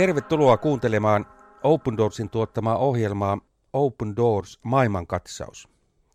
Tervetuloa 0.00 0.56
kuuntelemaan 0.56 1.26
Open 1.62 1.96
Doorsin 1.96 2.30
tuottamaa 2.30 2.76
ohjelmaa 2.76 3.38
Open 3.72 4.16
Doors 4.16 4.60
maailmankatsaus. 4.62 5.68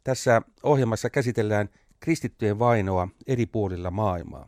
Tässä 0.03 0.41
ohjelmassa 0.63 1.09
käsitellään 1.09 1.69
kristittyjen 1.99 2.59
vainoa 2.59 3.07
eri 3.27 3.45
puolilla 3.45 3.91
maailmaa. 3.91 4.47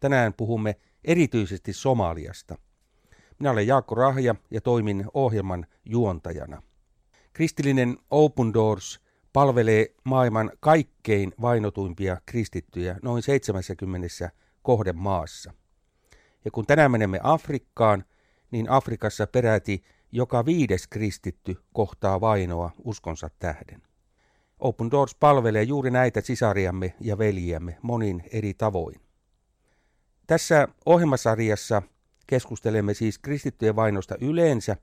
Tänään 0.00 0.34
puhumme 0.34 0.76
erityisesti 1.04 1.72
Somaliasta. 1.72 2.58
Minä 3.38 3.50
olen 3.50 3.66
Jaakko 3.66 3.94
Rahja 3.94 4.34
ja 4.50 4.60
toimin 4.60 5.04
ohjelman 5.14 5.66
juontajana. 5.84 6.62
Kristillinen 7.32 7.98
Open 8.10 8.54
Doors 8.54 9.00
palvelee 9.32 9.86
maailman 10.04 10.50
kaikkein 10.60 11.34
vainotuimpia 11.40 12.16
kristittyjä 12.26 12.96
noin 13.02 13.22
70 13.22 14.30
kohdemaassa. 14.62 15.52
Ja 16.44 16.50
kun 16.50 16.66
tänään 16.66 16.90
menemme 16.90 17.20
Afrikkaan, 17.22 18.04
niin 18.54 18.70
Afrikassa 18.70 19.26
peräti 19.26 19.82
joka 20.12 20.44
viides 20.44 20.88
kristitty 20.88 21.56
kohtaa 21.72 22.20
vainoa 22.20 22.70
uskonsa 22.84 23.30
tähden. 23.38 23.82
Open 24.58 24.90
Doors 24.90 25.14
palvelee 25.14 25.62
juuri 25.62 25.90
näitä 25.90 26.20
sisariamme 26.20 26.94
ja 27.00 27.18
veljiämme 27.18 27.78
monin 27.82 28.22
eri 28.32 28.54
tavoin. 28.54 29.00
Tässä 30.26 30.68
ohjelmasarjassa 30.86 31.82
keskustelemme 32.26 32.94
siis 32.94 33.18
kristittyjen 33.18 33.76
vainosta 33.76 34.14
yleensä 34.20 34.76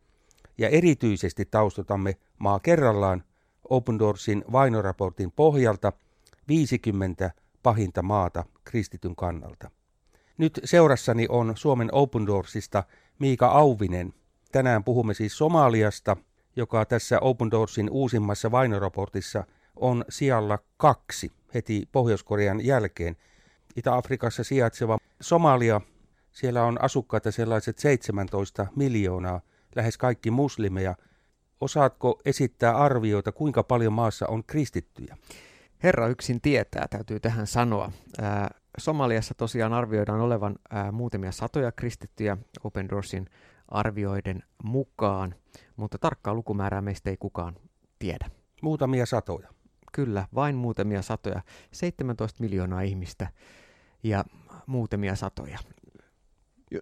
ja 0.57 0.69
erityisesti 0.69 1.45
taustotamme 1.45 2.17
maa 2.37 2.59
kerrallaan 2.59 3.23
Open 3.69 3.99
Doorsin 3.99 4.43
vainoraportin 4.51 5.31
pohjalta 5.31 5.93
50 6.47 7.31
pahinta 7.63 8.01
maata 8.01 8.43
kristityn 8.63 9.15
kannalta. 9.15 9.71
Nyt 10.41 10.59
seurassani 10.63 11.25
on 11.29 11.53
Suomen 11.57 11.89
Open 11.91 12.25
Doorsista 12.25 12.83
Miika 13.19 13.47
Auvinen. 13.47 14.13
Tänään 14.51 14.83
puhumme 14.83 15.13
siis 15.13 15.37
Somaliasta, 15.37 16.17
joka 16.55 16.85
tässä 16.85 17.19
Open 17.19 17.51
Doorsin 17.51 17.89
uusimmassa 17.89 18.51
vainoraportissa 18.51 19.43
on 19.75 20.05
sijalla 20.09 20.59
kaksi 20.77 21.31
heti 21.53 21.89
Pohjois-Korean 21.91 22.65
jälkeen. 22.65 23.17
Itä-Afrikassa 23.75 24.43
sijaitseva 24.43 24.97
Somalia, 25.21 25.81
siellä 26.31 26.63
on 26.63 26.81
asukkaita 26.81 27.31
sellaiset 27.31 27.79
17 27.79 28.67
miljoonaa, 28.75 29.41
lähes 29.75 29.97
kaikki 29.97 30.31
muslimeja. 30.31 30.95
Osaatko 31.61 32.19
esittää 32.25 32.77
arvioita, 32.77 33.31
kuinka 33.31 33.63
paljon 33.63 33.93
maassa 33.93 34.27
on 34.27 34.43
kristittyjä? 34.43 35.17
Herra 35.83 36.07
yksin 36.07 36.41
tietää, 36.41 36.87
täytyy 36.89 37.19
tähän 37.19 37.47
sanoa. 37.47 37.91
Somaliassa 38.77 39.33
tosiaan 39.33 39.73
arvioidaan 39.73 40.21
olevan 40.21 40.55
ää, 40.69 40.91
muutamia 40.91 41.31
satoja 41.31 41.71
kristittyjä 41.71 42.37
Open 42.63 42.89
Doorsin 42.89 43.29
arvioiden 43.67 44.43
mukaan, 44.63 45.35
mutta 45.75 45.97
tarkkaa 45.97 46.33
lukumäärää 46.33 46.81
meistä 46.81 47.09
ei 47.09 47.17
kukaan 47.17 47.55
tiedä. 47.99 48.29
Muutamia 48.61 49.05
satoja. 49.05 49.49
Kyllä, 49.91 50.27
vain 50.35 50.55
muutamia 50.55 51.01
satoja. 51.01 51.41
17 51.71 52.43
miljoonaa 52.43 52.81
ihmistä 52.81 53.27
ja 54.03 54.25
muutamia 54.65 55.15
satoja. 55.15 55.59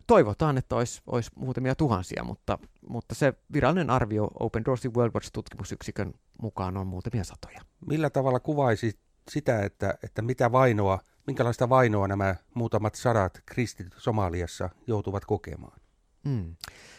Toivotaan, 0.07 0.57
että 0.57 0.75
olisi, 0.75 1.01
olisi 1.07 1.31
muutamia 1.35 1.75
tuhansia, 1.75 2.23
mutta, 2.23 2.59
mutta 2.89 3.15
se 3.15 3.33
virallinen 3.53 3.89
arvio 3.89 4.27
Open 4.39 4.65
Doorsin 4.65 4.93
World 4.93 5.13
Watch 5.13 5.29
tutkimusyksikön 5.33 6.13
mukaan 6.41 6.77
on 6.77 6.87
muutamia 6.87 7.23
satoja. 7.23 7.61
Millä 7.87 8.09
tavalla 8.09 8.39
kuvaisit 8.39 8.99
sitä, 9.31 9.63
että, 9.63 9.93
että 10.03 10.21
mitä 10.21 10.51
vainoa 10.51 10.99
minkälaista 11.29 11.69
vainoa 11.69 12.07
nämä 12.07 12.35
muutamat 12.53 12.95
sadat 12.95 13.41
kristit 13.45 13.87
Somaliassa 13.97 14.69
joutuvat 14.87 15.25
kokemaan? 15.25 15.79
Mm. 16.23 16.55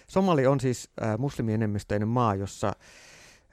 Somali 0.07 0.47
on 0.47 0.61
siis 0.61 0.91
äh, 1.03 1.19
muslimienemmistöinen 1.19 2.09
maa, 2.09 2.35
jossa 2.35 2.73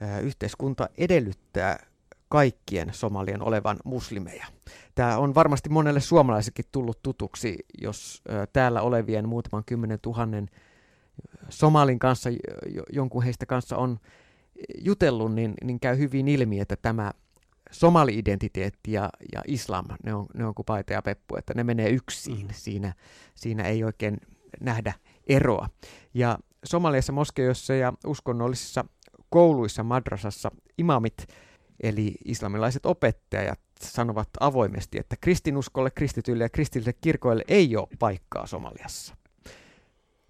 äh, 0.02 0.24
yhteiskunta 0.24 0.90
edellyttää 0.98 1.86
kaikkien 2.30 2.94
somalien 2.94 3.42
olevan 3.42 3.78
muslimeja. 3.84 4.46
Tämä 4.96 5.18
on 5.18 5.36
varmasti 5.36 5.70
monelle 5.70 6.00
suomalaisekin 6.00 6.66
tullut 6.72 7.04
tutuksi, 7.04 7.58
jos 7.82 8.22
äh, 8.30 8.48
täällä 8.54 8.82
olevien 8.82 9.30
muutaman 9.30 9.64
kymmenen 9.66 10.00
tuhannen 10.02 10.50
somalin 11.50 12.00
kanssa, 12.00 12.30
jonkun 12.94 13.24
heistä 13.24 13.46
kanssa 13.46 13.78
on 13.78 14.00
jutellut, 14.78 15.34
niin, 15.34 15.54
niin 15.64 15.80
käy 15.80 15.98
hyvin 15.98 16.28
ilmi, 16.28 16.60
että 16.60 16.76
tämä 16.76 17.12
somali-identiteetti 17.72 18.92
ja, 18.92 19.10
ja 19.34 19.42
islam, 19.48 19.86
ne 20.04 20.14
on, 20.14 20.26
ne 20.34 20.46
on 20.46 20.56
kuin 20.56 20.66
paita 20.66 20.94
ja 20.94 21.02
peppu, 21.02 21.36
että 21.36 21.54
ne 21.54 21.64
menee 21.64 21.90
yksin. 21.90 22.48
Mm. 22.48 22.54
Siinä, 22.54 22.94
siinä 23.36 23.64
ei 23.64 23.84
oikein 23.84 24.18
nähdä 24.62 24.94
eroa. 25.28 25.70
Ja 26.14 26.40
Somaliassa 26.64 27.14
moskeijoissa 27.14 27.74
ja 27.74 27.94
uskonnollisissa 28.06 28.86
kouluissa 29.30 29.84
madrasassa 29.84 30.52
imamit, 30.78 31.28
eli 31.84 32.16
islamilaiset 32.26 32.86
opettajat, 32.86 33.60
sanovat 33.82 34.30
avoimesti, 34.40 35.00
että 35.00 35.16
kristinuskolle, 35.22 35.92
kristityille 35.92 36.44
ja 36.44 36.50
kristillisille 36.50 36.98
kirkoille 37.02 37.44
ei 37.48 37.76
ole 37.76 37.88
paikkaa 38.00 38.48
Somaliassa. 38.48 39.16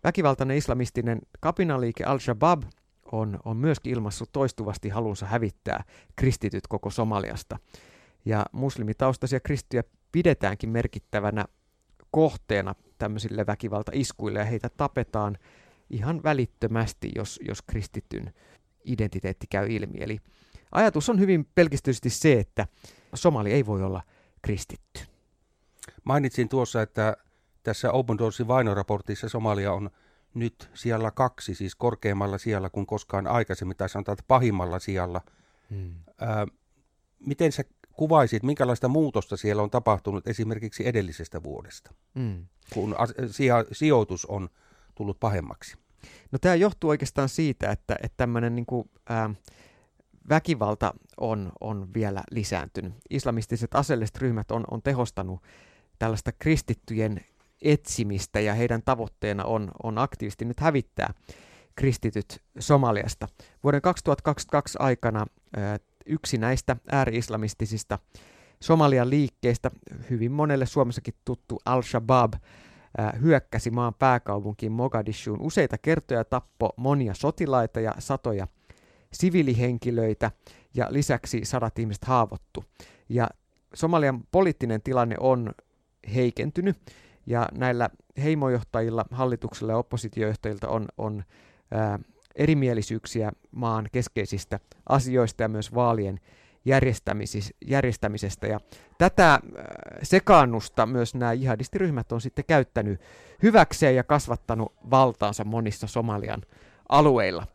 Väkivaltainen 0.03 0.58
islamistinen 0.58 1.22
kapinaliike 1.40 2.03
Al-Shabaab 2.03 2.64
on, 3.12 3.40
on 3.45 3.57
myöskin 3.57 3.94
ilmassut 3.94 4.31
toistuvasti 4.31 4.90
halunsa 4.90 5.25
hävittää 5.25 5.84
kristityt 6.16 6.68
koko 6.68 6.90
Somaliasta. 6.90 7.59
Ja 8.25 8.45
muslimitaustaisia 8.51 9.40
kristittyjä 9.40 9.84
pidetäänkin 10.12 10.69
merkittävänä 10.69 11.46
kohteena 12.12 12.75
tämmöisille 12.97 13.46
väkivaltaiskuille 13.46 14.40
ja 14.40 14.46
heitä 14.46 14.69
tapetaan 14.78 15.38
ihan 15.90 16.23
välittömästi, 16.23 17.12
jos, 17.16 17.40
jos 17.47 17.62
kristityn 17.62 18.34
identiteetti 18.85 19.47
käy 19.50 19.67
ilmi. 19.69 19.97
Eli 20.00 20.19
ajatus 20.72 21.09
on 21.09 21.19
hyvin 21.19 21.47
pelkistyisesti 21.56 22.09
se, 22.09 22.40
että 22.40 22.67
Somali 23.16 23.53
ei 23.53 23.66
voi 23.66 23.84
olla 23.84 24.01
kristitty. 24.41 25.01
Mainitsin 26.03 26.50
tuossa, 26.50 26.81
että 26.81 27.17
tässä 27.63 27.91
Open 27.91 28.17
Doorsin 28.17 28.47
vainoraportissa 28.47 29.29
Somalia 29.29 29.73
on 29.73 29.90
nyt 30.40 30.70
siellä 30.74 31.12
kaksi, 31.12 31.56
siis 31.56 31.75
korkeammalla 31.75 32.38
siellä 32.38 32.70
kuin 32.70 32.86
koskaan 32.86 33.28
aikaisemmin, 33.28 33.78
tai 33.78 33.90
sanotaan, 33.90 34.14
että 34.14 34.25
pahimmalla 34.28 34.80
siellä. 34.80 35.22
Hmm. 35.70 35.94
Ää, 36.22 36.48
miten 37.20 37.52
sä 37.52 37.64
kuvaisit, 37.94 38.44
minkälaista 38.44 38.88
muutosta 38.88 39.38
siellä 39.38 39.64
on 39.64 39.70
tapahtunut 39.70 40.28
esimerkiksi 40.28 40.88
edellisestä 40.88 41.44
vuodesta, 41.44 41.94
hmm. 42.20 42.46
kun 42.74 42.96
sija- 43.31 43.66
sijoitus 43.72 44.26
on 44.26 44.50
tullut 44.96 45.20
pahemmaksi? 45.20 45.78
No 46.31 46.40
tämä 46.40 46.56
johtuu 46.56 46.90
oikeastaan 46.90 47.30
siitä, 47.30 47.72
että, 47.72 47.96
että 48.03 48.18
tämmöinen 48.18 48.56
niin 48.56 48.66
kuin, 48.66 48.90
ää, 49.09 49.30
väkivalta 50.30 50.94
on, 51.18 51.52
on 51.62 51.94
vielä 51.94 52.24
lisääntynyt. 52.31 52.94
Islamistiset 53.09 53.76
aseelliset 53.76 54.18
ryhmät 54.18 54.52
on, 54.52 54.64
on 54.72 54.81
tehostanut 54.81 55.44
tällaista 56.00 56.31
kristittyjen 56.31 57.22
etsimistä 57.62 58.40
ja 58.40 58.53
heidän 58.53 58.81
tavoitteena 58.85 59.44
on, 59.44 59.72
on 59.84 59.97
aktiivisesti 59.97 60.45
nyt 60.45 60.59
hävittää 60.59 61.13
kristityt 61.75 62.41
Somaliasta. 62.59 63.28
Vuoden 63.63 63.81
2022 63.81 64.78
aikana 64.81 65.25
yksi 66.06 66.38
näistä 66.38 66.78
ääri-islamistisista 66.91 68.00
Somalian 68.59 69.09
liikkeistä, 69.09 69.72
hyvin 70.09 70.31
monelle 70.31 70.66
Suomessakin 70.66 71.13
tuttu 71.25 71.59
Al-Shabaab, 71.66 72.34
hyökkäsi 73.22 73.72
maan 73.72 73.94
pääkaupunkiin 73.94 74.72
Mogadishuun 74.72 75.41
useita 75.41 75.78
kertoja 75.78 76.23
tappo 76.23 76.73
monia 76.78 77.13
sotilaita 77.13 77.79
ja 77.79 77.94
satoja 78.00 78.47
siviilihenkilöitä 79.13 80.31
ja 80.73 80.88
lisäksi 80.90 81.46
sadat 81.46 81.79
ihmiset 81.79 82.05
haavoittu. 82.05 82.64
Ja 83.09 83.29
Somalian 83.73 84.23
poliittinen 84.32 84.82
tilanne 84.82 85.16
on 85.20 85.52
heikentynyt 86.16 86.78
ja 87.28 87.47
näillä 87.58 87.90
heimojohtajilla, 88.24 89.06
hallituksella 89.12 89.74
ja 89.74 89.78
oppositiojohtajilta 89.78 90.70
on, 90.70 90.88
on 90.97 91.24
ää, 91.72 92.00
erimielisyyksiä 92.35 93.32
maan 93.52 93.88
keskeisistä 93.91 94.59
asioista 94.90 95.44
ja 95.44 95.47
myös 95.47 95.76
vaalien 95.76 96.20
järjestämisestä. 97.66 98.47
Ja 98.47 98.59
tätä 98.97 99.40
sekaannusta 100.03 100.85
myös 100.85 101.16
nämä 101.16 101.34
jihadistiryhmät 101.34 102.12
on 102.12 102.22
sitten 102.22 102.46
käyttänyt 102.47 103.02
hyväkseen 103.44 103.96
ja 103.96 104.03
kasvattanut 104.03 104.73
valtaansa 104.90 105.44
monissa 105.44 105.88
Somalian 105.88 106.41
alueilla. 106.90 107.47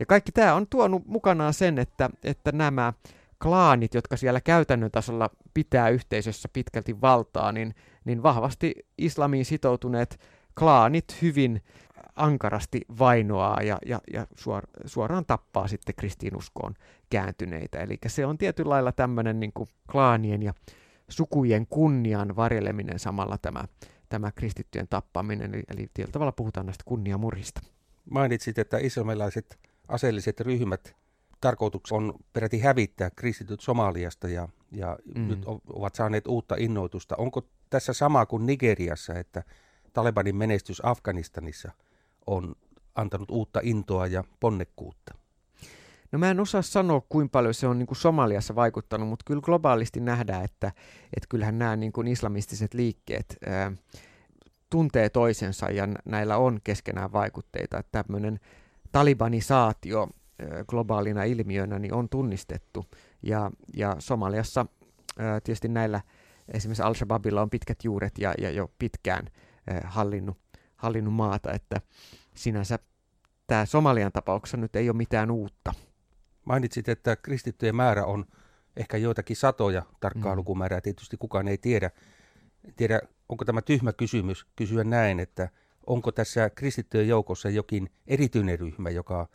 Ja 0.00 0.06
kaikki 0.06 0.32
tämä 0.32 0.54
on 0.54 0.66
tuonut 0.66 1.06
mukanaan 1.06 1.54
sen, 1.54 1.78
että, 1.78 2.10
että 2.24 2.52
nämä 2.52 2.92
klaanit, 3.42 3.94
jotka 3.94 4.16
siellä 4.16 4.40
käytännön 4.40 4.90
tasolla 4.90 5.30
pitää 5.54 5.88
yhteisössä 5.88 6.48
pitkälti 6.52 7.00
valtaa, 7.00 7.52
niin, 7.52 7.74
niin 8.04 8.22
vahvasti 8.22 8.74
islamiin 8.98 9.44
sitoutuneet 9.44 10.20
klaanit 10.58 11.22
hyvin 11.22 11.62
ankarasti 12.16 12.80
vainoaa 12.98 13.62
ja, 13.62 13.78
ja, 13.86 14.00
ja 14.12 14.26
suor, 14.36 14.66
suoraan 14.84 15.26
tappaa 15.26 15.68
sitten 15.68 15.94
kristiinuskoon 15.94 16.74
kääntyneitä. 17.10 17.78
Eli 17.78 17.98
se 18.06 18.26
on 18.26 18.38
tietyllä 18.38 18.70
lailla 18.70 18.92
tämmöinen 18.92 19.40
niin 19.40 19.52
klaanien 19.92 20.42
ja 20.42 20.54
sukujen 21.08 21.66
kunnian 21.66 22.36
varjeleminen 22.36 22.98
samalla 22.98 23.38
tämä, 23.38 23.64
tämä 24.08 24.32
kristittyjen 24.32 24.88
tappaminen. 24.90 25.54
Eli, 25.54 25.62
eli 25.74 25.90
tietyllä 25.94 26.12
tavalla 26.12 26.32
puhutaan 26.32 26.66
näistä 26.66 26.84
kunniamurhista. 26.86 27.60
Mainitsit, 28.10 28.58
että 28.58 28.78
islamilaiset 28.78 29.58
aseelliset 29.88 30.40
ryhmät 30.40 30.96
tarkoituksena 31.40 31.98
on 31.98 32.14
peräti 32.32 32.60
hävittää 32.60 33.10
kristityt 33.16 33.60
Somaliasta 33.60 34.28
ja, 34.28 34.48
ja 34.72 34.98
mm. 35.14 35.28
nyt 35.28 35.42
ovat 35.72 35.94
saaneet 35.94 36.26
uutta 36.26 36.54
innoitusta. 36.58 37.16
Onko 37.16 37.42
tässä 37.70 37.92
sama 37.92 38.26
kuin 38.26 38.46
Nigeriassa, 38.46 39.14
että 39.14 39.42
Talebanin 39.92 40.36
menestys 40.36 40.80
Afganistanissa 40.84 41.72
on 42.26 42.54
antanut 42.94 43.30
uutta 43.30 43.60
intoa 43.62 44.06
ja 44.06 44.24
ponnekkuutta? 44.40 45.14
No 46.12 46.18
mä 46.18 46.30
en 46.30 46.40
osaa 46.40 46.62
sanoa, 46.62 47.02
kuinka 47.08 47.32
paljon 47.32 47.54
se 47.54 47.66
on 47.66 47.78
niin 47.78 47.86
kuin 47.86 47.98
Somaliassa 47.98 48.54
vaikuttanut, 48.54 49.08
mutta 49.08 49.24
kyllä 49.26 49.40
globaalisti 49.40 50.00
nähdään, 50.00 50.44
että, 50.44 50.66
että 51.16 51.26
kyllähän 51.28 51.58
nämä 51.58 51.76
niin 51.76 51.92
kuin 51.92 52.08
islamistiset 52.08 52.74
liikkeet 52.74 53.36
ää, 53.46 53.72
tuntee 54.70 55.08
toisensa 55.08 55.70
ja 55.70 55.88
näillä 56.04 56.36
on 56.36 56.60
keskenään 56.64 57.12
vaikutteita. 57.12 57.78
Että 57.78 58.02
tämmöinen 58.02 58.40
talibanisaatio 58.92 60.08
globaalina 60.68 61.24
ilmiönä 61.24 61.78
niin 61.78 61.94
on 61.94 62.08
tunnistettu 62.08 62.86
ja, 63.22 63.50
ja 63.76 63.96
Somaliassa 63.98 64.66
tietysti 65.44 65.68
näillä 65.68 66.00
esimerkiksi 66.48 66.82
Al-Shabaabilla 66.82 67.42
on 67.42 67.50
pitkät 67.50 67.84
juuret 67.84 68.18
ja, 68.18 68.34
ja 68.38 68.50
jo 68.50 68.70
pitkään 68.78 69.26
ää, 69.70 69.80
hallinnut, 69.84 70.38
hallinnut 70.76 71.14
maata, 71.14 71.52
että 71.52 71.80
sinänsä 72.34 72.78
tämä 73.46 73.66
Somalian 73.66 74.12
tapauksessa 74.12 74.56
nyt 74.56 74.76
ei 74.76 74.90
ole 74.90 74.96
mitään 74.96 75.30
uutta. 75.30 75.72
Mainitsit, 76.44 76.88
että 76.88 77.16
kristittyjen 77.16 77.76
määrä 77.76 78.04
on 78.04 78.24
ehkä 78.76 78.96
joitakin 78.96 79.36
satoja, 79.36 79.82
tarkkaa 80.00 80.34
mm. 80.34 80.38
lukumäärää 80.38 80.80
tietysti 80.80 81.16
kukaan 81.16 81.48
ei 81.48 81.58
tiedä. 81.58 81.90
tiedä, 82.76 83.00
onko 83.28 83.44
tämä 83.44 83.62
tyhmä 83.62 83.92
kysymys 83.92 84.46
kysyä 84.56 84.84
näin, 84.84 85.20
että 85.20 85.48
onko 85.86 86.12
tässä 86.12 86.50
kristittyjen 86.50 87.08
joukossa 87.08 87.50
jokin 87.50 87.90
erityinen 88.06 88.58
ryhmä, 88.58 88.90
joka, 88.90 89.28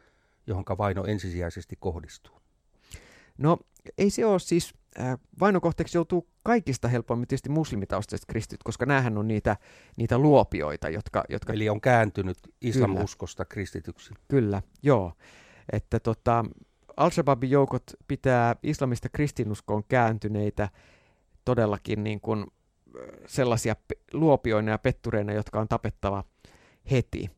johon 0.47 0.65
vaino 0.77 1.03
ensisijaisesti 1.03 1.75
kohdistuu? 1.79 2.41
No 3.37 3.57
ei 3.97 4.09
se 4.09 4.25
ole 4.25 4.39
siis, 4.39 4.73
äh, 4.99 5.17
vainokohteeksi 5.39 5.97
joutuu 5.97 6.27
kaikista 6.43 6.87
helpommin 6.87 7.27
tietysti 7.27 7.49
muslimitaustaiset 7.49 8.25
kristityt, 8.25 8.63
koska 8.63 8.85
näähän 8.85 9.17
on 9.17 9.27
niitä, 9.27 9.57
niitä 9.97 10.17
luopioita, 10.17 10.89
jotka, 10.89 11.23
jotka... 11.29 11.53
Eli 11.53 11.69
on 11.69 11.81
kääntynyt 11.81 12.37
islamuskosta 12.61 13.45
kristityksi. 13.45 14.13
Kyllä, 14.27 14.61
joo. 14.83 15.13
Että 15.71 15.99
tota, 15.99 16.45
Al-Shabaabin 16.97 17.49
joukot 17.49 17.83
pitää 18.07 18.55
islamista 18.63 19.09
kristinuskoon 19.09 19.83
kääntyneitä 19.87 20.69
todellakin 21.45 22.03
niin 22.03 22.21
kuin 22.21 22.45
sellaisia 23.27 23.75
luopioina 24.13 24.71
ja 24.71 24.77
pettureina, 24.77 25.33
jotka 25.33 25.59
on 25.59 25.67
tapettava 25.67 26.23
heti. 26.91 27.29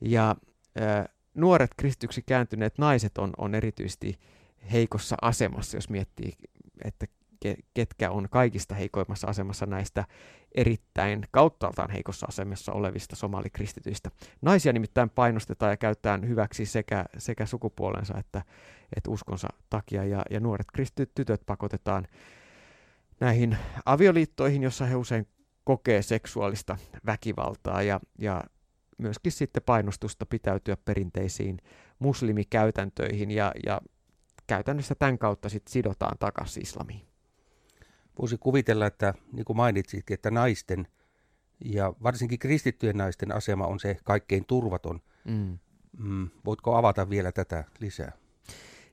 Ja 0.00 0.36
äh, 0.80 1.08
nuoret 1.34 1.70
kristyksi 1.76 2.22
kääntyneet 2.22 2.78
naiset 2.78 3.18
on, 3.18 3.32
on 3.38 3.54
erityisesti 3.54 4.18
heikossa 4.72 5.16
asemassa, 5.22 5.76
jos 5.76 5.90
miettii, 5.90 6.32
että 6.84 7.06
ketkä 7.74 8.10
on 8.10 8.28
kaikista 8.30 8.74
heikoimmassa 8.74 9.26
asemassa 9.26 9.66
näistä 9.66 10.04
erittäin 10.54 11.24
kauttaaltaan 11.30 11.90
heikossa 11.90 12.26
asemassa 12.28 12.72
olevista 12.72 13.16
somalikristityistä. 13.16 14.10
Naisia 14.42 14.72
nimittäin 14.72 15.10
painostetaan 15.10 15.72
ja 15.72 15.76
käytetään 15.76 16.28
hyväksi 16.28 16.66
sekä, 16.66 17.04
sekä 17.18 17.46
sukupuolensa 17.46 18.18
että, 18.18 18.42
että 18.96 19.10
uskonsa 19.10 19.48
takia, 19.70 20.04
ja, 20.04 20.22
ja 20.30 20.40
nuoret 20.40 20.66
kristityt 20.72 21.14
tytöt 21.14 21.42
pakotetaan 21.46 22.06
näihin 23.20 23.56
avioliittoihin, 23.86 24.62
jossa 24.62 24.86
he 24.86 24.96
usein 24.96 25.26
kokee 25.64 26.02
seksuaalista 26.02 26.78
väkivaltaa 27.06 27.82
ja, 27.82 28.00
ja 28.18 28.44
myöskin 28.98 29.32
sitten 29.32 29.62
painostusta 29.62 30.26
pitäytyä 30.26 30.76
perinteisiin 30.84 31.58
muslimikäytäntöihin 31.98 33.30
ja, 33.30 33.52
ja 33.66 33.80
käytännössä 34.46 34.94
tämän 34.94 35.18
kautta 35.18 35.48
sitten 35.48 35.72
sidotaan 35.72 36.18
takaisin 36.18 36.62
islamiin. 36.62 37.06
Voisi 38.18 38.36
kuvitella, 38.40 38.86
että 38.86 39.14
niin 39.32 39.44
kuin 39.44 39.56
mainitsitkin, 39.56 40.14
että 40.14 40.30
naisten 40.30 40.88
ja 41.64 41.92
varsinkin 42.02 42.38
kristittyjen 42.38 42.96
naisten 42.96 43.32
asema 43.32 43.66
on 43.66 43.80
se 43.80 43.96
kaikkein 44.04 44.44
turvaton. 44.44 45.00
Mm. 45.24 45.58
Mm, 45.98 46.30
voitko 46.44 46.76
avata 46.76 47.10
vielä 47.10 47.32
tätä 47.32 47.64
lisää? 47.80 48.12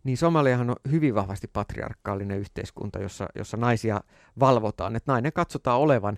Niin 0.06 0.18
Somaliahan 0.18 0.70
on 0.70 0.76
hyvin 0.92 1.16
vahvasti 1.16 1.48
patriarkaalinen 1.48 2.40
yhteiskunta, 2.40 3.00
jossa, 3.00 3.28
jossa 3.36 3.58
naisia 3.58 4.02
valvotaan. 4.40 4.96
Että 4.96 5.12
nainen 5.12 5.34
katsotaan 5.34 5.80
olevan 5.80 6.18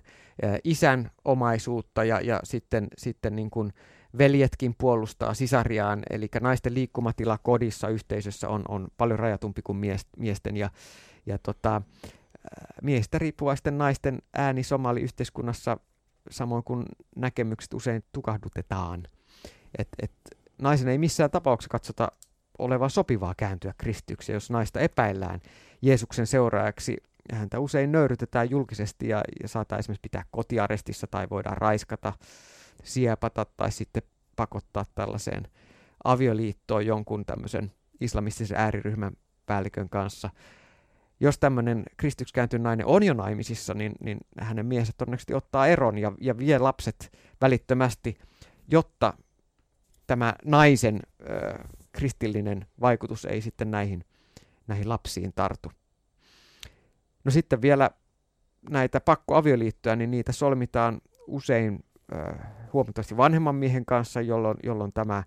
isän 0.64 1.10
omaisuutta 1.24 2.04
ja, 2.04 2.20
ja 2.20 2.40
sitten, 2.44 2.88
sitten 2.98 3.36
niin 3.36 3.50
kuin 3.50 3.72
veljetkin 4.18 4.74
puolustaa 4.78 5.34
sisariaan. 5.34 6.02
Eli 6.10 6.28
naisten 6.40 6.74
liikkumatila 6.74 7.38
kodissa, 7.42 7.88
yhteisössä 7.88 8.48
on, 8.48 8.62
on 8.68 8.88
paljon 8.96 9.18
rajatumpi 9.18 9.62
kuin 9.62 9.78
miesten. 10.16 10.56
Ja, 10.56 10.70
ja 11.26 11.38
tota, 11.38 11.82
miehistä 12.82 13.18
riippuvaisten 13.18 13.78
naisten 13.78 14.18
ääni 14.34 14.62
somaliyhteiskunnassa, 14.62 15.76
samoin 16.30 16.64
kuin 16.64 16.84
näkemykset 17.16 17.74
usein 17.74 18.04
tukahdutetaan. 18.12 19.02
Et, 19.78 19.88
et, 20.02 20.12
naisen 20.62 20.88
ei 20.88 20.98
missään 20.98 21.30
tapauksessa 21.30 21.70
katsota 21.70 22.08
olevan 22.58 22.90
sopivaa 22.90 23.34
kääntyä 23.36 23.74
kristyksi, 23.78 24.32
jos 24.32 24.50
naista 24.50 24.80
epäillään 24.80 25.40
Jeesuksen 25.82 26.26
seuraajaksi. 26.26 26.96
Häntä 27.32 27.58
usein 27.58 27.92
nöyrytetään 27.92 28.50
julkisesti 28.50 29.08
ja, 29.08 29.22
ja 29.42 29.48
saattaa 29.48 29.78
esimerkiksi 29.78 30.02
pitää 30.02 30.24
kotiarestissa 30.30 31.06
tai 31.06 31.26
voidaan 31.30 31.56
raiskata, 31.56 32.12
siepata 32.84 33.46
tai 33.56 33.72
sitten 33.72 34.02
pakottaa 34.36 34.84
tällaiseen 34.94 35.48
avioliittoon 36.04 36.86
jonkun 36.86 37.24
tämmöisen 37.26 37.72
islamistisen 38.00 38.58
ääriryhmän 38.58 39.12
päällikön 39.46 39.88
kanssa– 39.88 40.30
jos 41.20 41.38
tämmöinen 41.38 41.84
kristyksi 41.96 42.34
kääntynyt 42.34 42.62
nainen 42.62 42.86
on 42.86 43.02
jo 43.02 43.14
naimisissa, 43.14 43.74
niin, 43.74 43.92
niin 44.00 44.18
hänen 44.40 44.66
miehensä 44.66 44.92
todennäköisesti 44.98 45.34
ottaa 45.34 45.66
eron 45.66 45.98
ja, 45.98 46.12
ja 46.20 46.38
vie 46.38 46.58
lapset 46.58 47.12
välittömästi, 47.40 48.18
jotta 48.68 49.14
tämä 50.06 50.34
naisen 50.44 51.00
ö, 51.20 51.58
kristillinen 51.98 52.66
vaikutus 52.80 53.24
ei 53.24 53.40
sitten 53.40 53.70
näihin, 53.70 54.04
näihin 54.66 54.88
lapsiin 54.88 55.32
tartu. 55.34 55.72
No 57.24 57.30
sitten 57.30 57.62
vielä 57.62 57.90
näitä 58.70 59.00
pakkoavioliittoja, 59.00 59.96
niin 59.96 60.10
niitä 60.10 60.32
solmitaan 60.32 61.00
usein 61.26 61.84
ö, 62.12 62.34
huomattavasti 62.72 63.16
vanhemman 63.16 63.54
miehen 63.54 63.84
kanssa, 63.84 64.20
jolloin, 64.20 64.56
jolloin 64.62 64.92
tämä 64.92 65.22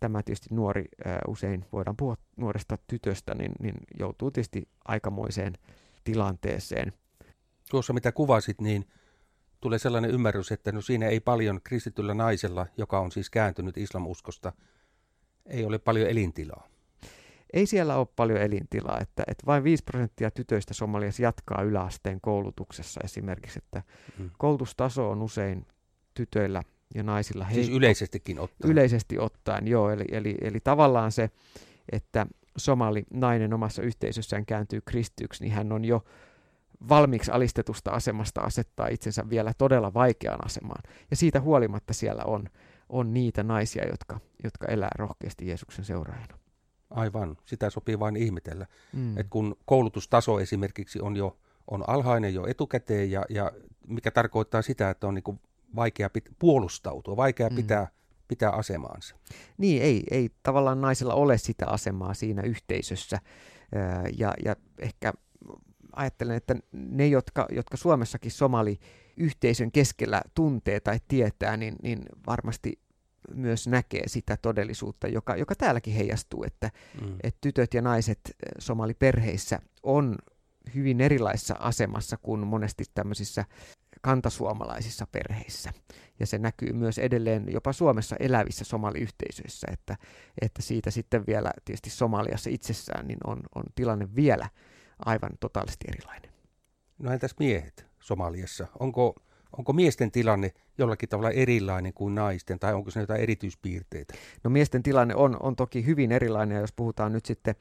tämä 0.00 0.22
tietysti 0.22 0.54
nuori, 0.54 0.84
usein 1.28 1.64
voidaan 1.72 1.96
puhua 1.96 2.16
nuoresta 2.36 2.78
tytöstä, 2.86 3.34
niin, 3.34 3.52
niin 3.60 3.74
joutuu 3.98 4.30
tietysti 4.30 4.68
aikamoiseen 4.84 5.52
tilanteeseen. 6.04 6.92
Tuossa 7.70 7.92
mitä 7.92 8.12
kuvasit, 8.12 8.60
niin 8.60 8.84
tulee 9.60 9.78
sellainen 9.78 10.10
ymmärrys, 10.10 10.52
että 10.52 10.72
no 10.72 10.80
siinä 10.80 11.06
ei 11.06 11.20
paljon 11.20 11.60
kristityllä 11.64 12.14
naisella, 12.14 12.66
joka 12.76 13.00
on 13.00 13.12
siis 13.12 13.30
kääntynyt 13.30 13.76
islamuskosta, 13.76 14.52
ei 15.48 15.64
ole 15.64 15.78
paljon 15.78 16.08
elintilaa. 16.08 16.68
Ei 17.52 17.66
siellä 17.66 17.96
ole 17.96 18.06
paljon 18.16 18.40
elintilaa, 18.40 18.98
että, 19.00 19.22
että 19.26 19.46
vain 19.46 19.64
5 19.64 19.84
prosenttia 19.84 20.30
tytöistä 20.30 20.74
Somaliassa 20.74 21.22
jatkaa 21.22 21.62
yläasteen 21.62 22.20
koulutuksessa 22.20 23.00
esimerkiksi, 23.04 23.58
että 23.58 23.82
mm. 24.18 24.30
koulutustaso 24.38 25.10
on 25.10 25.22
usein 25.22 25.66
tytöillä 26.14 26.62
ja 26.94 27.02
naisilla 27.02 27.44
heikko. 27.44 27.64
Siis 27.64 27.76
yleisestikin 27.76 28.40
ottaen? 28.40 28.70
Yleisesti 28.70 29.18
ottaen, 29.18 29.68
joo. 29.68 29.90
Eli, 29.90 30.04
eli, 30.12 30.36
eli 30.40 30.60
tavallaan 30.60 31.12
se, 31.12 31.30
että 31.92 32.26
somali 32.56 33.04
nainen 33.12 33.54
omassa 33.54 33.82
yhteisössään 33.82 34.46
kääntyy 34.46 34.80
kristyksi, 34.80 35.44
niin 35.44 35.52
hän 35.52 35.72
on 35.72 35.84
jo 35.84 36.04
valmiiksi 36.88 37.30
alistetusta 37.30 37.90
asemasta 37.90 38.40
asettaa 38.40 38.88
itsensä 38.88 39.30
vielä 39.30 39.52
todella 39.58 39.94
vaikeaan 39.94 40.46
asemaan. 40.46 40.82
Ja 41.10 41.16
siitä 41.16 41.40
huolimatta 41.40 41.92
siellä 41.92 42.22
on, 42.24 42.48
on 42.88 43.14
niitä 43.14 43.42
naisia, 43.42 43.88
jotka, 43.88 44.20
jotka 44.44 44.66
elää 44.66 44.90
rohkeasti 44.98 45.46
Jeesuksen 45.46 45.84
seuraajana. 45.84 46.38
Aivan, 46.90 47.36
sitä 47.44 47.70
sopii 47.70 47.98
vain 47.98 48.16
ihmetellä. 48.16 48.66
Mm. 48.92 49.18
että 49.18 49.30
kun 49.30 49.56
koulutustaso 49.64 50.40
esimerkiksi 50.40 51.00
on 51.00 51.16
jo 51.16 51.38
on 51.70 51.84
alhainen 51.86 52.34
jo 52.34 52.46
etukäteen, 52.46 53.10
ja, 53.10 53.24
ja 53.28 53.52
mikä 53.86 54.10
tarkoittaa 54.10 54.62
sitä, 54.62 54.90
että 54.90 55.06
on 55.06 55.14
niin 55.14 55.40
vaikea 55.76 56.08
pit- 56.08 56.34
puolustautua, 56.38 57.16
vaikea 57.16 57.48
mm. 57.48 57.56
pitää, 57.56 57.88
pitää 58.28 58.50
asemaansa. 58.50 59.16
Niin, 59.58 59.82
ei, 59.82 60.04
ei 60.10 60.30
tavallaan 60.42 60.80
naisilla 60.80 61.14
ole 61.14 61.38
sitä 61.38 61.66
asemaa 61.66 62.14
siinä 62.14 62.42
yhteisössä. 62.42 63.18
Ja, 64.18 64.34
ja 64.44 64.56
ehkä 64.78 65.12
ajattelen, 65.96 66.36
että 66.36 66.56
ne, 66.72 67.06
jotka, 67.06 67.46
jotka 67.52 67.76
Suomessakin 67.76 68.30
somali 68.30 68.78
yhteisön 69.18 69.72
keskellä 69.72 70.22
tuntee 70.34 70.80
tai 70.80 71.00
tietää, 71.08 71.56
niin, 71.56 71.76
niin 71.82 72.02
varmasti 72.26 72.80
myös 73.34 73.68
näkee 73.68 74.02
sitä 74.06 74.36
todellisuutta, 74.36 75.08
joka, 75.08 75.36
joka 75.36 75.54
täälläkin 75.54 75.94
heijastuu, 75.94 76.44
että, 76.44 76.70
mm. 77.00 77.16
että 77.22 77.38
tytöt 77.40 77.74
ja 77.74 77.82
naiset 77.82 78.20
somaliperheissä 78.58 79.58
on 79.82 80.16
hyvin 80.74 81.00
erilaisessa 81.00 81.56
asemassa 81.58 82.16
kuin 82.16 82.46
monesti 82.46 82.84
tämmöisissä 82.94 83.44
kantasuomalaisissa 84.00 85.06
perheissä. 85.12 85.72
Ja 86.20 86.26
se 86.26 86.38
näkyy 86.38 86.72
myös 86.72 86.98
edelleen 86.98 87.46
jopa 87.52 87.72
Suomessa 87.72 88.16
elävissä 88.20 88.64
somaliyhteisöissä, 88.64 89.66
että, 89.72 89.96
että 90.40 90.62
siitä 90.62 90.90
sitten 90.90 91.26
vielä 91.26 91.50
tietysti 91.64 91.90
Somaliassa 91.90 92.50
itsessään 92.50 93.08
niin 93.08 93.18
on, 93.26 93.40
on 93.54 93.62
tilanne 93.74 94.08
vielä 94.14 94.48
aivan 95.06 95.30
totaalisesti 95.40 95.86
erilainen. 95.88 96.30
No 96.98 97.12
entäs 97.12 97.34
miehet 97.38 97.87
Somaliassa? 98.00 98.66
Onko, 98.78 99.14
onko 99.58 99.72
miesten 99.72 100.10
tilanne 100.10 100.52
jollakin 100.78 101.08
tavalla 101.08 101.30
erilainen 101.30 101.94
kuin 101.94 102.14
naisten, 102.14 102.58
tai 102.58 102.74
onko 102.74 102.90
se 102.90 103.00
jotain 103.00 103.20
erityispiirteitä? 103.20 104.14
No 104.44 104.50
miesten 104.50 104.82
tilanne 104.82 105.14
on, 105.14 105.36
on 105.42 105.56
toki 105.56 105.86
hyvin 105.86 106.12
erilainen, 106.12 106.54
ja 106.54 106.60
jos 106.60 106.72
puhutaan 106.72 107.12
nyt 107.12 107.26
sitten 107.26 107.54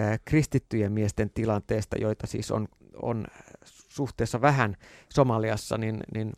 äh, 0.00 0.20
kristittyjen 0.24 0.92
miesten 0.92 1.30
tilanteesta, 1.30 1.96
joita 1.98 2.26
siis 2.26 2.50
on, 2.50 2.68
on 3.02 3.24
suhteessa 3.64 4.40
vähän 4.40 4.76
Somaliassa, 5.08 5.78
niin, 5.78 6.00
niin 6.14 6.32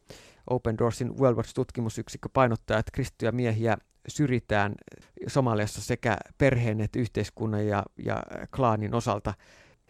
Open 0.51 0.79
Doorsin 0.79 1.19
World 1.19 1.37
Watch-tutkimusyksikkö 1.37 2.29
painottaa, 2.33 2.79
että 2.79 2.93
kristittyjä 2.93 3.33
miehiä 3.33 3.77
syrjitään 4.09 4.75
Somaliassa 5.27 5.81
sekä 5.81 6.17
perheen 6.39 6.81
että 6.81 6.99
yhteiskunnan 6.99 7.67
ja, 7.67 7.83
ja 8.05 8.23
klaanin 8.57 8.95
osalta. 8.95 9.35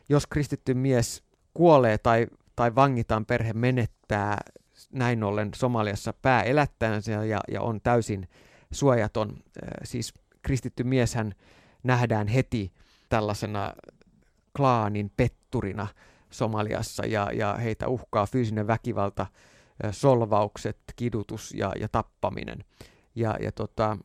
Jos 0.08 0.26
kristitty 0.26 0.74
mies 0.74 1.22
kuolee 1.54 1.98
tai, 1.98 2.26
tai 2.56 2.74
vangitaan, 2.74 3.26
perhe 3.26 3.52
menettää 3.52 4.38
näin 4.92 5.22
ollen 5.22 5.50
Somaliassa 5.56 6.12
pääelättänsä 6.22 7.12
ja, 7.12 7.40
ja 7.48 7.62
on 7.62 7.80
täysin 7.80 8.28
suojaton. 8.70 9.36
Siis 9.84 10.14
kristitty 10.42 10.84
mieshän 10.84 11.34
nähdään 11.82 12.26
heti 12.26 12.72
tällaisena 13.08 13.72
klaanin 14.56 15.12
petturina 15.16 15.86
Somaliassa 16.30 17.06
ja, 17.06 17.30
ja 17.32 17.54
heitä 17.54 17.88
uhkaa 17.88 18.26
fyysinen 18.26 18.66
väkivalta, 18.66 19.26
solvaukset, 19.90 20.78
kidutus 20.96 21.54
ja, 21.54 21.72
ja 21.80 21.88
tappaminen. 21.88 22.64
Ja, 23.14 23.36
ja 23.40 23.52
tota, 23.52 23.98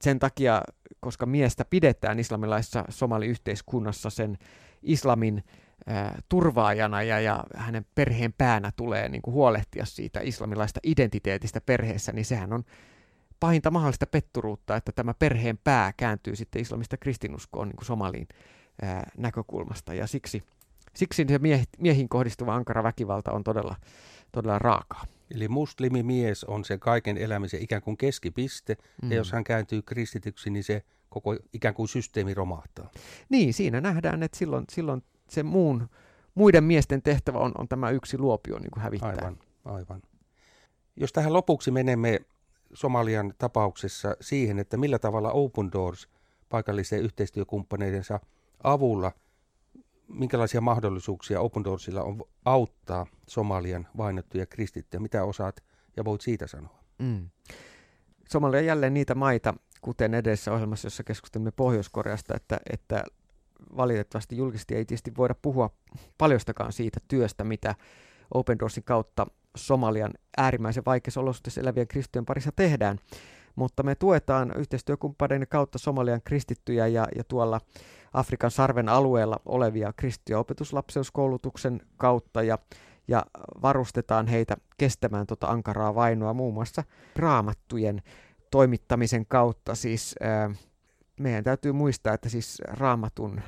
sen 0.00 0.18
takia, 0.18 0.62
koska 1.00 1.26
miestä 1.26 1.64
pidetään 1.64 2.18
islamilaisessa 2.18 2.84
somaliyhteiskunnassa 2.88 4.10
sen 4.10 4.38
islamin 4.82 5.36
ää, 5.36 5.54
turvaajana 6.28 7.02
ja, 7.02 7.20
ja 7.20 7.44
hänen 7.56 7.86
perheen 7.94 8.32
päänä 8.32 8.72
tulee 8.76 9.08
niin 9.08 9.22
kuin 9.22 9.34
huolehtia 9.34 9.84
siitä 9.84 10.20
islamilaista 10.22 10.80
identiteetistä 10.82 11.60
perheessä, 11.60 12.12
niin 12.12 12.24
sehän 12.24 12.52
on 12.52 12.64
pahinta 13.40 13.70
mahdollista 13.70 14.06
petturuutta, 14.06 14.76
että 14.76 14.92
tämä 14.92 15.14
perheen 15.14 15.58
pää 15.64 15.92
kääntyy 15.96 16.36
sitten 16.36 16.62
islamista 16.62 16.96
kristinuskoon 16.96 17.68
niin 17.68 17.76
kuin 17.76 17.86
somaliin 17.86 18.28
ää, 18.82 19.10
näkökulmasta. 19.16 19.94
Ja 19.94 20.06
siksi, 20.06 20.42
siksi 20.94 21.26
se 21.28 21.38
miehi, 21.38 21.64
miehiin 21.78 22.08
kohdistuva 22.08 22.54
ankara 22.54 22.82
väkivalta 22.82 23.32
on 23.32 23.44
todella, 23.44 23.76
todella 24.32 24.58
raakaa. 24.58 25.04
Eli 25.34 25.48
muslimimies 25.48 26.44
on 26.44 26.64
se 26.64 26.78
kaiken 26.78 27.16
elämisen 27.16 27.62
ikään 27.62 27.82
kuin 27.82 27.96
keskipiste, 27.96 28.76
mm. 29.02 29.10
ja 29.10 29.16
jos 29.16 29.32
hän 29.32 29.44
kääntyy 29.44 29.82
kristityksi, 29.82 30.50
niin 30.50 30.64
se 30.64 30.82
koko 31.08 31.36
ikään 31.52 31.74
kuin 31.74 31.88
systeemi 31.88 32.34
romahtaa. 32.34 32.90
Niin, 33.28 33.54
siinä 33.54 33.80
nähdään, 33.80 34.22
että 34.22 34.38
silloin, 34.38 34.64
silloin 34.70 35.02
se 35.28 35.42
muun, 35.42 35.88
muiden 36.34 36.64
miesten 36.64 37.02
tehtävä 37.02 37.38
on, 37.38 37.52
on 37.58 37.68
tämä 37.68 37.90
yksi 37.90 38.18
luopio 38.18 38.58
niin 38.58 38.70
kuin 38.70 38.82
hävittää. 38.82 39.10
Aivan, 39.10 39.38
aivan. 39.64 40.02
Jos 40.96 41.12
tähän 41.12 41.32
lopuksi 41.32 41.70
menemme 41.70 42.20
Somalian 42.74 43.34
tapauksessa 43.38 44.16
siihen, 44.20 44.58
että 44.58 44.76
millä 44.76 44.98
tavalla 44.98 45.30
Open 45.32 45.72
Doors 45.72 46.08
paikallisten 46.48 47.00
yhteistyökumppaneidensa 47.00 48.20
avulla, 48.62 49.12
minkälaisia 50.08 50.60
mahdollisuuksia 50.60 51.40
Open 51.40 51.64
Doorsilla 51.64 52.02
on 52.02 52.22
auttaa 52.44 53.06
Somalian 53.28 53.88
vainottuja 53.96 54.46
kristittyjä, 54.46 55.00
mitä 55.00 55.24
osaat 55.24 55.64
ja 55.96 56.04
voit 56.04 56.20
siitä 56.20 56.46
sanoa? 56.46 56.84
Mm. 56.98 57.30
Somalia 58.28 58.60
on 58.60 58.66
jälleen 58.66 58.94
niitä 58.94 59.14
maita, 59.14 59.54
kuten 59.80 60.14
edessä 60.14 60.52
ohjelmassa, 60.52 60.86
jossa 60.86 61.04
keskustelimme 61.04 61.50
Pohjois-Koreasta, 61.50 62.34
että, 62.36 62.60
että 62.72 63.04
valitettavasti 63.76 64.36
julkisesti 64.36 64.74
ei 64.74 64.84
tietysti 64.84 65.12
voida 65.16 65.34
puhua 65.42 65.70
paljostakaan 66.18 66.72
siitä 66.72 67.00
työstä, 67.08 67.44
mitä 67.44 67.74
Open 68.34 68.58
Doorsin 68.58 68.84
kautta 68.84 69.26
Somalian 69.56 70.12
äärimmäisen 70.36 70.84
vaikeassa 70.86 71.20
olosuhteissa 71.20 71.60
elävien 71.60 71.88
kristittyjen 71.88 72.26
parissa 72.26 72.52
tehdään. 72.56 72.98
Mutta 73.56 73.82
me 73.82 73.94
tuetaan 73.94 74.52
yhteistyökumppaneiden 74.56 75.48
kautta 75.48 75.78
Somalian 75.78 76.20
kristittyjä 76.24 76.86
ja, 76.86 77.08
ja 77.16 77.24
tuolla 77.24 77.60
Afrikan 78.12 78.50
sarven 78.50 78.88
alueella 78.88 79.40
olevia 79.46 79.92
kristittyjä 79.96 80.38
opetuslapseuskoulutuksen 80.38 81.80
kautta 81.96 82.42
ja, 82.42 82.58
ja 83.08 83.26
varustetaan 83.62 84.26
heitä 84.26 84.56
kestämään 84.78 85.26
tuota 85.26 85.46
ankaraa 85.46 85.94
vainoa 85.94 86.34
muun 86.34 86.54
muassa 86.54 86.84
raamattujen 87.16 88.02
toimittamisen 88.50 89.26
kautta. 89.26 89.74
Siis 89.74 90.14
ää, 90.20 90.50
meidän 91.20 91.44
täytyy 91.44 91.72
muistaa, 91.72 92.14
että 92.14 92.28
siis 92.28 92.62
raamatun 92.66 93.40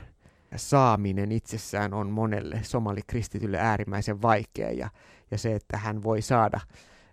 saaminen 0.56 1.32
itsessään 1.32 1.94
on 1.94 2.10
monelle 2.10 2.60
somalikristitylle 2.62 3.58
äärimmäisen 3.58 4.22
vaikea 4.22 4.70
ja, 4.70 4.90
ja 5.30 5.38
se, 5.38 5.54
että 5.54 5.78
hän 5.78 6.02
voi 6.02 6.22
saada 6.22 6.60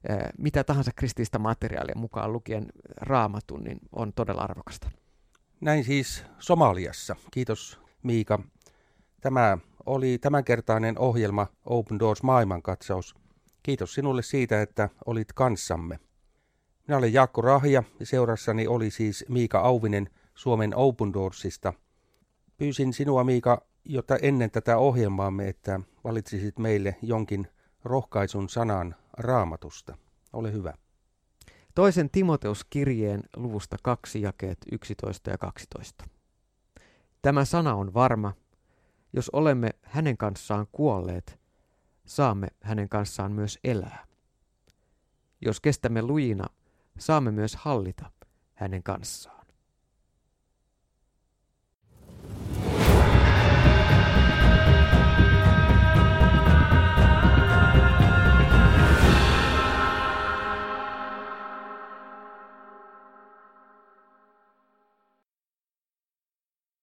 ää, 0.09 0.29
mitä 0.37 0.63
tahansa 0.63 0.91
kristillistä 0.95 1.39
materiaalia 1.39 1.95
mukaan 1.95 2.33
lukien 2.33 2.65
raamatun, 2.95 3.63
niin 3.63 3.77
on 3.91 4.13
todella 4.13 4.41
arvokasta. 4.41 4.89
Näin 5.61 5.83
siis 5.83 6.25
Somaliassa. 6.39 7.15
Kiitos 7.31 7.79
Miika. 8.03 8.39
Tämä 9.21 9.57
oli 9.85 10.17
tämänkertainen 10.17 10.99
ohjelma 10.99 11.47
Open 11.65 11.99
Doors 11.99 12.23
maailmankatsaus. 12.23 13.15
Kiitos 13.63 13.93
sinulle 13.93 14.21
siitä, 14.21 14.61
että 14.61 14.89
olit 15.05 15.33
kanssamme. 15.33 15.99
Minä 16.87 16.97
olen 16.97 17.13
Jaakko 17.13 17.41
Rahja 17.41 17.83
ja 17.99 18.05
seurassani 18.05 18.67
oli 18.67 18.91
siis 18.91 19.25
Miika 19.29 19.59
Auvinen 19.59 20.09
Suomen 20.35 20.75
Open 20.75 21.13
Doorsista. 21.13 21.73
Pyysin 22.63 22.93
sinua 22.93 23.23
Miika, 23.23 23.65
jotta 23.85 24.15
ennen 24.15 24.51
tätä 24.51 24.77
ohjelmaamme, 24.77 25.47
että 25.47 25.79
valitsisit 26.03 26.59
meille 26.59 26.95
jonkin 27.01 27.47
rohkaisun 27.83 28.49
sanan 28.49 28.95
raamatusta. 29.17 29.97
Ole 30.33 30.51
hyvä. 30.51 30.73
Toisen 31.75 32.09
Timoteuskirjeen 32.09 33.23
luvusta 33.35 33.77
kaksi 33.83 34.21
jakeet 34.21 34.57
11 34.71 35.29
ja 35.29 35.37
12. 35.37 36.05
Tämä 37.21 37.45
sana 37.45 37.75
on 37.75 37.93
varma. 37.93 38.33
Jos 39.13 39.29
olemme 39.29 39.69
hänen 39.81 40.17
kanssaan 40.17 40.67
kuolleet, 40.71 41.39
saamme 42.05 42.47
hänen 42.61 42.89
kanssaan 42.89 43.31
myös 43.31 43.59
elää. 43.63 44.05
Jos 45.41 45.59
kestämme 45.59 46.01
lujina, 46.01 46.45
saamme 46.99 47.31
myös 47.31 47.55
hallita 47.55 48.11
hänen 48.53 48.83
kanssaan. 48.83 49.42